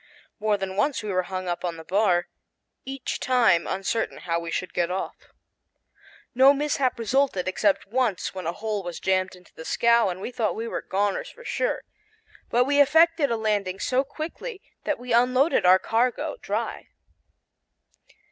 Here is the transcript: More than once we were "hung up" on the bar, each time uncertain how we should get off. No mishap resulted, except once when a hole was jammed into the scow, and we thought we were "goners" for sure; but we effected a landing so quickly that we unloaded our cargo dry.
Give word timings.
More 0.39 0.57
than 0.57 0.77
once 0.77 1.03
we 1.03 1.11
were 1.11 1.21
"hung 1.29 1.47
up" 1.47 1.63
on 1.63 1.77
the 1.77 1.83
bar, 1.83 2.25
each 2.85 3.19
time 3.19 3.67
uncertain 3.67 4.17
how 4.17 4.39
we 4.39 4.49
should 4.49 4.73
get 4.73 4.89
off. 4.89 5.15
No 6.33 6.55
mishap 6.55 6.97
resulted, 6.97 7.47
except 7.47 7.85
once 7.85 8.33
when 8.33 8.47
a 8.47 8.51
hole 8.51 8.81
was 8.81 8.99
jammed 8.99 9.35
into 9.35 9.53
the 9.53 9.63
scow, 9.63 10.09
and 10.09 10.19
we 10.19 10.31
thought 10.31 10.55
we 10.55 10.67
were 10.67 10.81
"goners" 10.81 11.29
for 11.29 11.45
sure; 11.45 11.83
but 12.49 12.63
we 12.65 12.81
effected 12.81 13.29
a 13.29 13.37
landing 13.37 13.79
so 13.79 14.03
quickly 14.03 14.59
that 14.85 14.97
we 14.97 15.13
unloaded 15.13 15.67
our 15.67 15.77
cargo 15.77 16.35
dry. 16.41 16.87